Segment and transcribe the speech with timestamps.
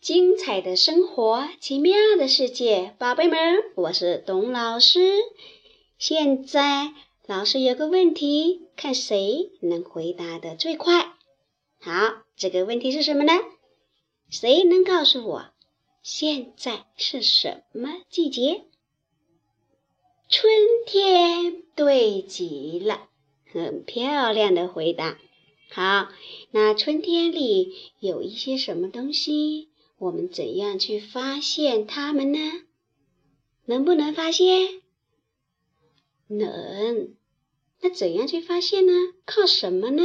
[0.00, 3.38] 精彩的生活，奇妙的世界，宝贝们，
[3.74, 5.12] 我是董老师。
[5.98, 6.94] 现在
[7.26, 11.12] 老师有个问题，看谁能回答的最快。
[11.80, 13.32] 好，这个问题是什么呢？
[14.30, 15.50] 谁能告诉我
[16.02, 18.64] 现在是什么季节？
[20.30, 20.50] 春
[20.86, 23.08] 天，对极了，
[23.52, 25.18] 很漂亮的回答。
[25.70, 26.08] 好，
[26.52, 29.68] 那春天里有一些什么东西？
[30.00, 32.38] 我们怎样去发现它们呢？
[33.66, 34.80] 能不能发现？
[36.26, 37.14] 能。
[37.82, 38.92] 那怎样去发现呢？
[39.26, 40.02] 靠什么呢？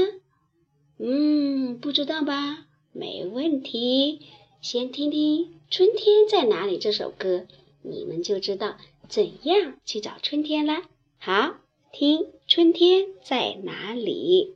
[1.00, 2.68] 嗯，不知道吧？
[2.92, 4.20] 没问题，
[4.62, 7.48] 先听听《春天在哪里》这首歌，
[7.82, 8.76] 你们就知道
[9.08, 10.82] 怎样去找春天了。
[11.18, 11.56] 好，
[11.94, 14.55] 听《春天在哪里》。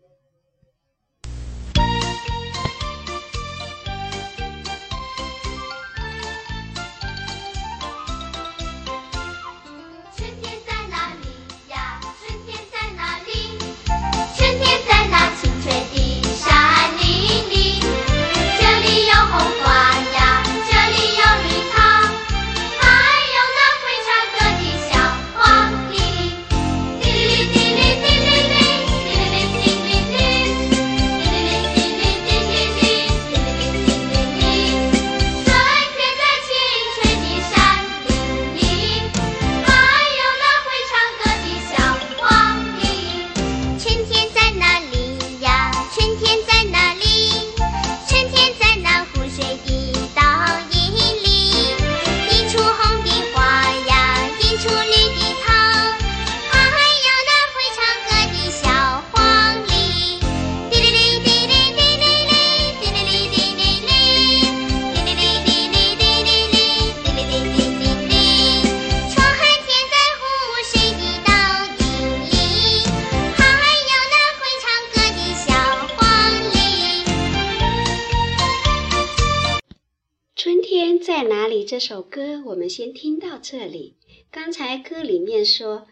[80.39, 81.66] 春天在哪里？
[81.66, 83.97] 这首歌我们先听到这里。
[84.31, 85.85] 刚才歌里面说，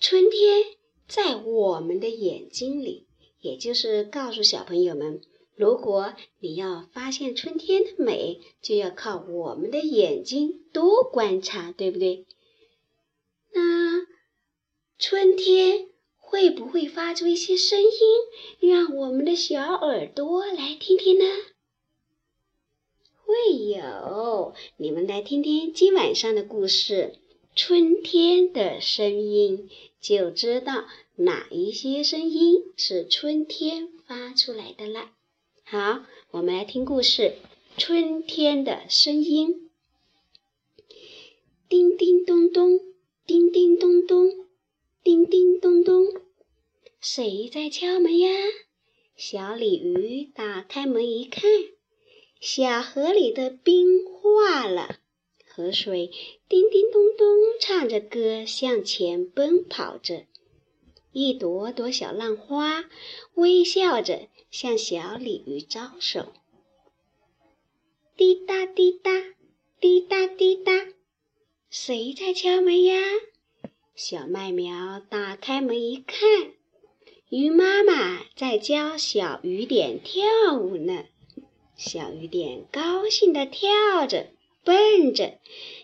[0.00, 0.64] 春天
[1.06, 3.06] 在我们的眼睛里，
[3.42, 5.20] 也就是告诉小朋友们，
[5.54, 12.24] 如果你要发现春天的美，就要靠我们的眼睛多观察，对不对？
[13.52, 14.06] 那
[14.98, 21.26] 春天会不会发出一些声音，让我们的小耳朵来听听呢？
[23.24, 27.14] 会有，你们来听听今晚上的故事
[27.54, 29.68] 《春天的声音》，
[30.00, 35.12] 就知道哪一些声音是春天发出来的啦。
[35.64, 37.36] 好，我们来听故事
[37.80, 39.48] 《春天的声音》。
[41.68, 42.80] 叮叮咚咚，
[43.24, 44.30] 叮叮咚咚，
[45.02, 46.04] 叮叮咚咚，
[47.00, 48.28] 谁在敲门呀？
[49.16, 51.50] 小鲤鱼打开门一看。
[52.44, 54.96] 小河里的冰化了，
[55.46, 56.10] 河水
[56.48, 57.28] 叮叮咚咚
[57.60, 60.24] 唱着歌向前奔跑着，
[61.12, 62.86] 一朵朵小浪花
[63.34, 66.32] 微笑着向小鲤鱼招手。
[68.16, 69.12] 滴答滴答，
[69.78, 70.88] 滴答滴答，
[71.70, 73.00] 谁在敲门呀？
[73.94, 76.18] 小麦苗打开门一看，
[77.28, 81.04] 鱼妈妈在教小雨点跳舞呢。
[81.76, 84.28] 小雨点高兴地跳着，
[84.64, 85.38] 蹦着，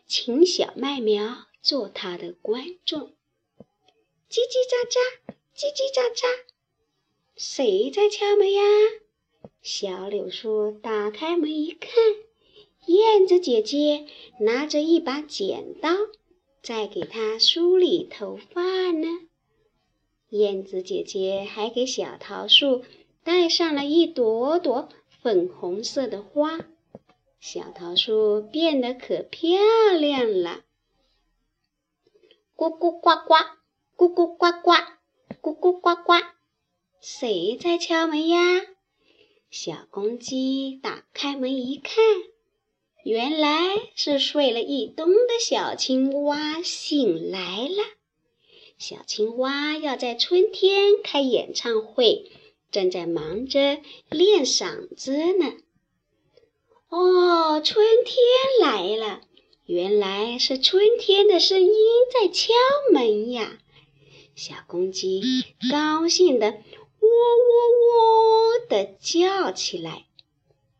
[0.06, 3.12] 请小麦苗做它的观众。
[4.30, 6.26] 叽叽喳喳，叽叽喳喳，
[7.36, 8.62] 谁在敲门呀？
[9.62, 11.90] 小柳树打开门一看，
[12.86, 14.06] 燕子姐姐
[14.40, 15.90] 拿着一把剪刀，
[16.62, 19.08] 在给它梳理头发呢。
[20.28, 22.84] 燕子姐姐还给小桃树
[23.24, 24.90] 戴上了一朵朵。
[25.28, 26.58] 粉红色的花，
[27.38, 29.58] 小桃树变得可漂
[30.00, 30.62] 亮了。
[32.56, 33.34] 咕咕呱呱，
[33.94, 34.72] 咕咕呱呱，
[35.42, 36.14] 咕咕呱呱，
[37.02, 38.38] 谁在敲门呀？
[39.50, 42.02] 小公鸡打开门一看，
[43.04, 47.84] 原来是睡了一冬的小青蛙醒来了。
[48.78, 52.32] 小青蛙要在春天开演唱会。
[52.70, 53.80] 正在忙着
[54.10, 55.56] 练嗓子呢。
[56.88, 58.16] 哦，春天
[58.62, 59.20] 来了，
[59.66, 61.74] 原来是春天的声音
[62.12, 62.52] 在敲
[62.92, 63.58] 门呀！
[64.34, 65.20] 小公鸡
[65.70, 67.10] 高兴地喔喔
[67.90, 70.06] 喔地叫起来，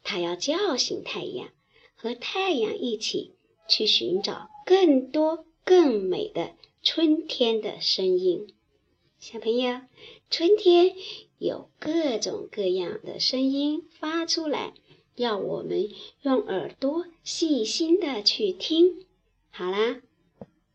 [0.02, 1.48] 它要叫醒太阳，
[1.94, 3.34] 和太阳一起
[3.68, 6.52] 去寻找更多更美的
[6.82, 8.54] 春天的声音。
[9.18, 9.80] 小朋友，
[10.30, 10.94] 春天
[11.38, 14.74] 有各种各样的声音发出来，
[15.14, 15.88] 要我们
[16.22, 19.06] 用耳朵细心的去听。
[19.50, 20.00] 好啦，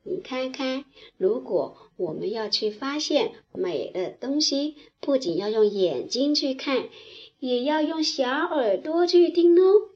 [0.04, 0.86] 你看看，
[1.18, 6.90] 如果我们要去发现美的东西，不仅要用眼睛去看，
[7.40, 9.90] 也要用小耳朵去听哦。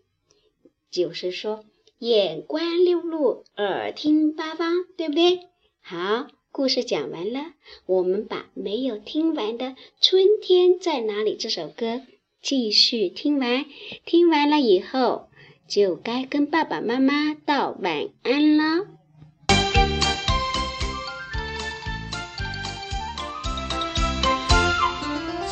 [0.92, 1.64] 就是说，
[2.00, 5.40] 眼观六路，耳听八方，对不对？
[5.82, 6.28] 好。
[6.58, 7.52] 故事讲完了，
[7.86, 9.66] 我们把没有听完的
[10.02, 12.02] 《春天在哪里》这首歌
[12.42, 13.66] 继续听完。
[14.06, 15.30] 听完了以后，
[15.68, 18.88] 就该跟爸爸妈妈道晚安了。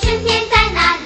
[0.01, 1.04] 春天在哪里，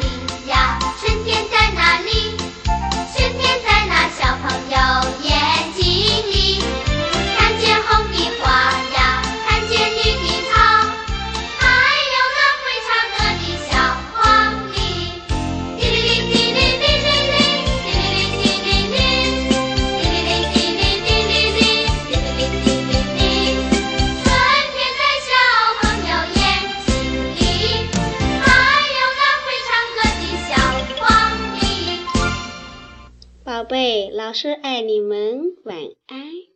[34.11, 35.77] 老师爱你们，晚
[36.07, 36.48] 安。